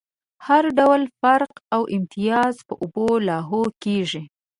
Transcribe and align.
هر 0.47 0.63
ډول 0.77 1.01
فرق 1.21 1.51
او 1.75 1.81
امتياز 1.95 2.55
په 2.67 2.73
اوبو 2.81 3.07
لاهو 3.27 3.63
کېږي. 3.83 4.23